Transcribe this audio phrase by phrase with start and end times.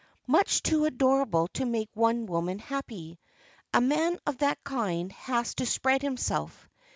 [0.25, 3.19] "Much too adorable to make one woman happy.
[3.71, 6.67] A man of that kind has to spread himself.